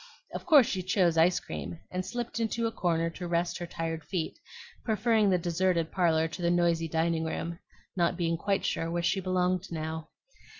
[0.33, 4.03] Of course she chose ice cream, and slipped into a corner to rest her tired
[4.03, 4.39] feet,
[4.83, 7.59] preferring the deserted parlor to the noisy dining room,
[7.95, 10.07] not being quite sure where she belonged now.